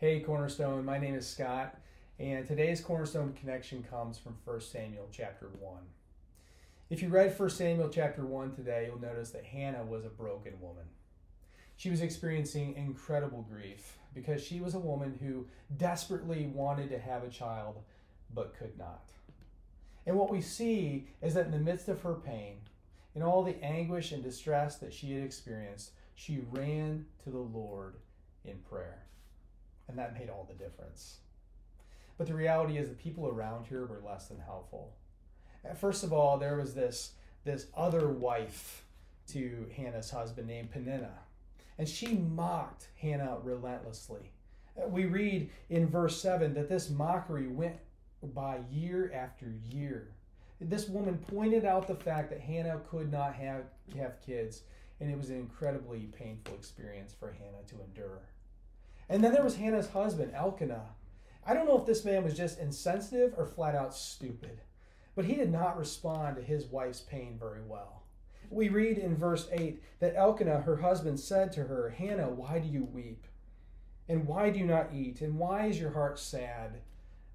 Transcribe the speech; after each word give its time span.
Hey, 0.00 0.20
Cornerstone, 0.20 0.86
my 0.86 0.96
name 0.96 1.14
is 1.14 1.28
Scott, 1.28 1.78
and 2.18 2.46
today's 2.46 2.80
Cornerstone 2.80 3.34
connection 3.34 3.82
comes 3.82 4.16
from 4.16 4.34
1 4.46 4.62
Samuel 4.62 5.10
chapter 5.12 5.50
1. 5.58 5.76
If 6.88 7.02
you 7.02 7.10
read 7.10 7.38
1 7.38 7.50
Samuel 7.50 7.90
chapter 7.90 8.24
1 8.24 8.52
today, 8.52 8.86
you'll 8.86 8.98
notice 8.98 9.28
that 9.32 9.44
Hannah 9.44 9.84
was 9.84 10.06
a 10.06 10.08
broken 10.08 10.58
woman. 10.58 10.86
She 11.76 11.90
was 11.90 12.00
experiencing 12.00 12.76
incredible 12.76 13.42
grief 13.42 13.98
because 14.14 14.42
she 14.42 14.62
was 14.62 14.74
a 14.74 14.78
woman 14.78 15.18
who 15.20 15.44
desperately 15.76 16.46
wanted 16.46 16.88
to 16.88 16.98
have 16.98 17.22
a 17.22 17.28
child 17.28 17.76
but 18.34 18.58
could 18.58 18.78
not. 18.78 19.04
And 20.06 20.16
what 20.16 20.30
we 20.30 20.40
see 20.40 21.08
is 21.20 21.34
that 21.34 21.44
in 21.44 21.52
the 21.52 21.58
midst 21.58 21.90
of 21.90 22.00
her 22.00 22.14
pain, 22.14 22.56
in 23.14 23.22
all 23.22 23.42
the 23.42 23.62
anguish 23.62 24.12
and 24.12 24.22
distress 24.22 24.76
that 24.76 24.94
she 24.94 25.12
had 25.12 25.24
experienced, 25.24 25.90
she 26.14 26.40
ran 26.52 27.04
to 27.22 27.28
the 27.28 27.36
Lord 27.36 27.96
in 28.46 28.56
prayer. 28.60 29.02
And 29.90 29.98
that 29.98 30.14
made 30.14 30.30
all 30.30 30.46
the 30.48 30.54
difference. 30.54 31.16
But 32.16 32.28
the 32.28 32.34
reality 32.34 32.78
is, 32.78 32.88
the 32.88 32.94
people 32.94 33.26
around 33.26 33.66
here 33.66 33.84
were 33.86 34.00
less 34.06 34.28
than 34.28 34.38
helpful. 34.38 34.94
Uh, 35.68 35.74
first 35.74 36.04
of 36.04 36.12
all, 36.12 36.38
there 36.38 36.56
was 36.56 36.74
this, 36.74 37.14
this 37.44 37.66
other 37.76 38.08
wife 38.08 38.84
to 39.32 39.66
Hannah's 39.76 40.10
husband 40.10 40.46
named 40.46 40.70
Peninnah, 40.70 41.18
and 41.76 41.88
she 41.88 42.14
mocked 42.14 42.86
Hannah 43.00 43.38
relentlessly. 43.42 44.30
Uh, 44.80 44.86
we 44.86 45.06
read 45.06 45.50
in 45.70 45.88
verse 45.88 46.22
7 46.22 46.54
that 46.54 46.68
this 46.68 46.88
mockery 46.88 47.48
went 47.48 47.76
by 48.22 48.60
year 48.70 49.10
after 49.12 49.46
year. 49.72 50.12
This 50.60 50.88
woman 50.88 51.18
pointed 51.18 51.64
out 51.64 51.88
the 51.88 51.96
fact 51.96 52.30
that 52.30 52.40
Hannah 52.40 52.80
could 52.88 53.10
not 53.10 53.34
have, 53.34 53.64
have 53.96 54.20
kids, 54.24 54.62
and 55.00 55.10
it 55.10 55.16
was 55.16 55.30
an 55.30 55.36
incredibly 55.36 56.10
painful 56.16 56.54
experience 56.54 57.12
for 57.18 57.32
Hannah 57.32 57.66
to 57.68 57.82
endure. 57.82 58.20
And 59.10 59.24
then 59.24 59.32
there 59.32 59.42
was 59.42 59.56
Hannah's 59.56 59.90
husband, 59.90 60.32
Elkanah. 60.36 60.94
I 61.44 61.52
don't 61.52 61.66
know 61.66 61.76
if 61.76 61.84
this 61.84 62.04
man 62.04 62.22
was 62.22 62.36
just 62.36 62.60
insensitive 62.60 63.34
or 63.36 63.44
flat 63.44 63.74
out 63.74 63.92
stupid, 63.92 64.60
but 65.16 65.24
he 65.24 65.34
did 65.34 65.50
not 65.50 65.76
respond 65.76 66.36
to 66.36 66.42
his 66.42 66.66
wife's 66.66 67.00
pain 67.00 67.36
very 67.36 67.60
well. 67.66 68.04
We 68.50 68.68
read 68.68 68.98
in 68.98 69.16
verse 69.16 69.48
8 69.50 69.82
that 69.98 70.14
Elkanah, 70.14 70.60
her 70.60 70.76
husband, 70.76 71.18
said 71.18 71.50
to 71.52 71.64
her, 71.64 71.90
Hannah, 71.90 72.30
why 72.30 72.60
do 72.60 72.68
you 72.68 72.84
weep? 72.84 73.26
And 74.08 74.28
why 74.28 74.50
do 74.50 74.60
you 74.60 74.64
not 74.64 74.94
eat? 74.94 75.22
And 75.22 75.36
why 75.36 75.66
is 75.66 75.80
your 75.80 75.92
heart 75.92 76.20
sad? 76.20 76.78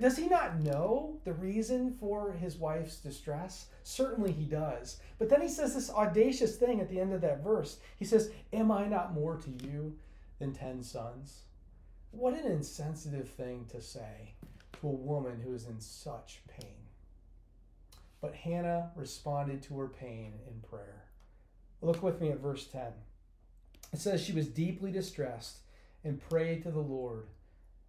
Does 0.00 0.16
he 0.16 0.28
not 0.28 0.60
know 0.60 1.18
the 1.24 1.32
reason 1.32 1.96
for 1.98 2.32
his 2.32 2.56
wife's 2.56 2.98
distress? 2.98 3.66
Certainly 3.82 4.32
he 4.32 4.44
does. 4.44 5.00
But 5.18 5.28
then 5.30 5.42
he 5.42 5.48
says 5.48 5.74
this 5.74 5.90
audacious 5.90 6.54
thing 6.56 6.80
at 6.80 6.88
the 6.88 7.00
end 7.00 7.12
of 7.12 7.22
that 7.22 7.42
verse. 7.42 7.78
He 7.96 8.04
says, 8.04 8.30
Am 8.52 8.70
I 8.70 8.86
not 8.86 9.14
more 9.14 9.36
to 9.36 9.50
you 9.66 9.96
than 10.38 10.52
ten 10.52 10.82
sons? 10.82 11.42
What 12.10 12.34
an 12.34 12.50
insensitive 12.50 13.28
thing 13.28 13.66
to 13.70 13.80
say 13.80 14.34
to 14.80 14.88
a 14.88 14.90
woman 14.90 15.40
who 15.40 15.54
is 15.54 15.66
in 15.66 15.80
such 15.80 16.42
pain. 16.48 16.86
But 18.20 18.34
Hannah 18.34 18.90
responded 18.96 19.62
to 19.64 19.78
her 19.78 19.88
pain 19.88 20.34
in 20.46 20.60
prayer. 20.68 21.04
Look 21.82 22.02
with 22.02 22.20
me 22.20 22.30
at 22.30 22.40
verse 22.40 22.66
10. 22.66 22.82
It 23.92 23.98
says, 23.98 24.22
She 24.22 24.32
was 24.32 24.48
deeply 24.48 24.90
distressed 24.90 25.58
and 26.04 26.20
prayed 26.20 26.62
to 26.62 26.70
the 26.70 26.80
Lord 26.80 27.28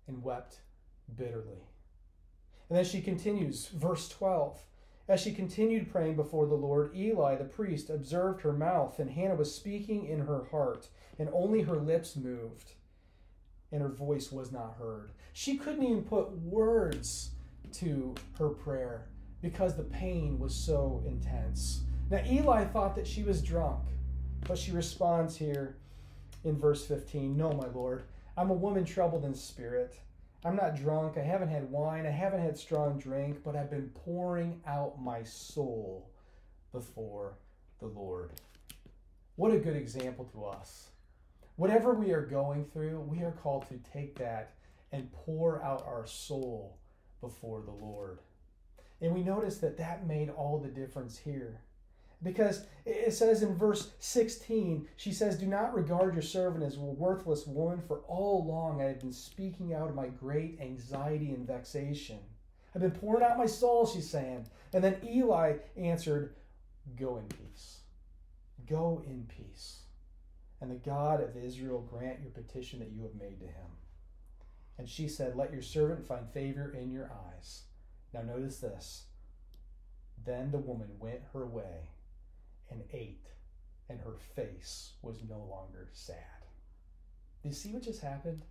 and 0.07 0.23
wept 0.23 0.57
bitterly. 1.15 1.63
And 2.69 2.77
then 2.77 2.85
she 2.85 3.01
continues, 3.01 3.67
verse 3.69 4.09
12. 4.09 4.59
As 5.07 5.21
she 5.21 5.31
continued 5.31 5.89
praying 5.89 6.17
before 6.17 6.47
the 6.47 6.55
Lord, 6.55 6.91
Eli 6.93 7.35
the 7.35 7.45
priest 7.45 7.89
observed 7.89 8.41
her 8.41 8.51
mouth, 8.51 8.99
and 8.99 9.09
Hannah 9.09 9.35
was 9.35 9.55
speaking 9.55 10.05
in 10.05 10.19
her 10.19 10.43
heart, 10.51 10.89
and 11.17 11.29
only 11.31 11.61
her 11.61 11.77
lips 11.77 12.17
moved, 12.17 12.73
and 13.71 13.81
her 13.81 13.89
voice 13.89 14.31
was 14.31 14.51
not 14.51 14.75
heard. 14.79 15.11
She 15.33 15.57
couldn't 15.57 15.83
even 15.83 16.03
put 16.03 16.31
words 16.31 17.31
to 17.73 18.15
her 18.37 18.49
prayer 18.49 19.07
because 19.41 19.75
the 19.75 19.83
pain 19.83 20.39
was 20.39 20.55
so 20.55 21.03
intense. 21.05 21.81
Now, 22.09 22.23
Eli 22.29 22.65
thought 22.65 22.95
that 22.95 23.07
she 23.07 23.23
was 23.23 23.41
drunk, 23.41 23.81
but 24.47 24.57
she 24.57 24.71
responds 24.71 25.35
here 25.35 25.77
in 26.43 26.57
verse 26.57 26.85
15 26.85 27.35
No, 27.35 27.51
my 27.51 27.67
Lord, 27.67 28.03
I'm 28.37 28.49
a 28.49 28.55
woman 28.55 28.85
troubled 28.85 29.25
in 29.25 29.33
spirit. 29.33 29.99
I'm 30.45 30.55
not 30.55 30.75
drunk. 30.75 31.17
I 31.17 31.21
haven't 31.21 31.49
had 31.49 31.69
wine. 31.69 32.05
I 32.05 32.11
haven't 32.11 32.41
had 32.41 32.57
strong 32.57 32.97
drink, 32.99 33.39
but 33.43 33.55
I've 33.55 33.71
been 33.71 33.89
pouring 33.89 34.61
out 34.65 35.01
my 35.01 35.23
soul 35.23 36.09
before 36.71 37.33
the 37.79 37.87
Lord. 37.87 38.31
What 39.35 39.51
a 39.51 39.57
good 39.57 39.75
example 39.75 40.25
to 40.33 40.45
us. 40.45 40.89
Whatever 41.57 41.95
we 41.95 42.11
are 42.11 42.21
going 42.21 42.65
through, 42.65 42.99
we 43.01 43.23
are 43.23 43.31
called 43.31 43.67
to 43.67 43.91
take 43.91 44.17
that 44.19 44.53
and 44.91 45.11
pour 45.11 45.61
out 45.63 45.83
our 45.87 46.05
soul 46.05 46.77
before 47.19 47.61
the 47.61 47.71
Lord. 47.71 48.19
And 49.01 49.13
we 49.13 49.23
notice 49.23 49.57
that 49.57 49.77
that 49.77 50.07
made 50.07 50.29
all 50.29 50.59
the 50.59 50.69
difference 50.69 51.17
here. 51.17 51.61
Because 52.21 52.65
it 52.85 53.11
says 53.13 53.41
in 53.41 53.55
verse 53.55 53.91
16, 53.99 54.87
she 54.97 55.11
says, 55.11 55.37
Do 55.37 55.47
not 55.47 55.73
regard 55.73 56.13
your 56.13 56.23
servant 56.23 56.63
as 56.63 56.77
a 56.77 56.81
worthless 56.81 57.47
woman, 57.47 57.81
for 57.87 58.01
all 58.07 58.43
along 58.43 58.81
I 58.81 58.85
have 58.85 58.99
been 58.99 59.11
speaking 59.11 59.73
out 59.73 59.89
of 59.89 59.95
my 59.95 60.07
great 60.07 60.59
anxiety 60.61 61.31
and 61.31 61.45
vexation. 61.45 62.19
I've 62.75 62.81
been 62.81 62.91
pouring 62.91 63.23
out 63.23 63.37
my 63.37 63.47
soul, 63.47 63.87
she's 63.87 64.09
saying. 64.09 64.45
And 64.73 64.83
then 64.83 64.97
Eli 65.03 65.57
answered, 65.75 66.35
Go 66.95 67.17
in 67.17 67.25
peace. 67.25 67.79
Go 68.67 69.03
in 69.07 69.27
peace. 69.27 69.81
And 70.59 70.71
the 70.71 70.75
God 70.75 71.21
of 71.21 71.37
Israel 71.37 71.87
grant 71.89 72.21
your 72.21 72.31
petition 72.31 72.79
that 72.79 72.91
you 72.91 73.03
have 73.03 73.15
made 73.15 73.39
to 73.39 73.45
him. 73.45 73.77
And 74.77 74.89
she 74.89 75.07
said, 75.07 75.35
Let 75.35 75.53
your 75.53 75.61
servant 75.61 76.05
find 76.05 76.29
favor 76.29 76.73
in 76.77 76.91
your 76.91 77.11
eyes. 77.33 77.63
Now 78.13 78.21
notice 78.21 78.59
this. 78.59 79.03
Then 80.25 80.51
the 80.51 80.57
woman 80.57 80.89
went 80.99 81.21
her 81.33 81.45
way 81.45 81.91
and 82.69 82.81
ate, 82.91 83.27
and 83.89 83.99
her 83.99 84.15
face 84.35 84.93
was 85.01 85.23
no 85.29 85.37
longer 85.37 85.89
sad. 85.93 86.17
Do 87.41 87.49
you 87.49 87.55
see 87.55 87.71
what 87.71 87.83
just 87.83 88.01
happened? 88.01 88.43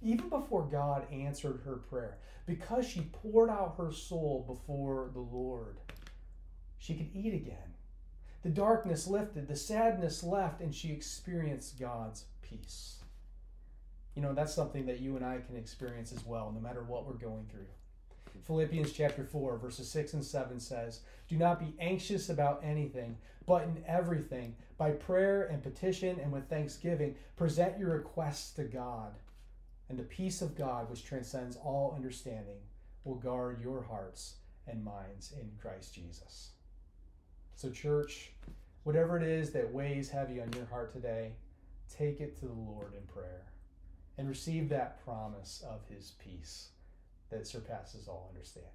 Even 0.00 0.28
before 0.28 0.64
God 0.64 1.06
answered 1.12 1.60
her 1.64 1.76
prayer, 1.76 2.18
because 2.46 2.86
she 2.86 3.10
poured 3.22 3.50
out 3.50 3.74
her 3.78 3.92
soul 3.92 4.44
before 4.46 5.10
the 5.12 5.20
Lord, 5.20 5.78
she 6.78 6.94
could 6.94 7.10
eat 7.14 7.34
again. 7.34 7.74
The 8.42 8.50
darkness 8.50 9.06
lifted, 9.06 9.46
the 9.46 9.56
sadness 9.56 10.24
left, 10.24 10.60
and 10.60 10.74
she 10.74 10.90
experienced 10.90 11.78
God's 11.78 12.24
peace. 12.42 12.96
You 14.16 14.22
know, 14.22 14.34
that's 14.34 14.54
something 14.54 14.86
that 14.86 15.00
you 15.00 15.16
and 15.16 15.24
I 15.24 15.38
can 15.38 15.56
experience 15.56 16.12
as 16.12 16.26
well, 16.26 16.50
no 16.52 16.60
matter 16.60 16.82
what 16.82 17.06
we're 17.06 17.14
going 17.14 17.46
through. 17.50 17.66
Philippians 18.44 18.92
chapter 18.92 19.24
4, 19.24 19.58
verses 19.58 19.88
6 19.88 20.14
and 20.14 20.24
7 20.24 20.58
says, 20.58 21.00
Do 21.28 21.36
not 21.36 21.60
be 21.60 21.74
anxious 21.78 22.28
about 22.28 22.60
anything, 22.64 23.16
but 23.46 23.62
in 23.62 23.84
everything, 23.86 24.56
by 24.76 24.90
prayer 24.90 25.44
and 25.44 25.62
petition 25.62 26.18
and 26.20 26.32
with 26.32 26.48
thanksgiving, 26.48 27.14
present 27.36 27.78
your 27.78 27.90
requests 27.90 28.52
to 28.54 28.64
God. 28.64 29.12
And 29.88 29.98
the 29.98 30.04
peace 30.04 30.42
of 30.42 30.56
God, 30.56 30.90
which 30.90 31.04
transcends 31.04 31.56
all 31.56 31.92
understanding, 31.94 32.58
will 33.04 33.14
guard 33.16 33.60
your 33.62 33.82
hearts 33.82 34.34
and 34.66 34.84
minds 34.84 35.32
in 35.40 35.50
Christ 35.60 35.94
Jesus. 35.94 36.50
So, 37.54 37.70
church, 37.70 38.32
whatever 38.84 39.16
it 39.16 39.22
is 39.22 39.50
that 39.52 39.72
weighs 39.72 40.10
heavy 40.10 40.40
on 40.40 40.52
your 40.52 40.66
heart 40.66 40.92
today, 40.92 41.32
take 41.96 42.20
it 42.20 42.38
to 42.40 42.46
the 42.46 42.52
Lord 42.52 42.94
in 42.94 43.02
prayer 43.06 43.42
and 44.18 44.28
receive 44.28 44.68
that 44.68 45.04
promise 45.04 45.62
of 45.68 45.80
his 45.88 46.12
peace 46.22 46.68
that 47.30 47.46
surpasses 47.46 48.08
all 48.08 48.28
understanding. 48.32 48.70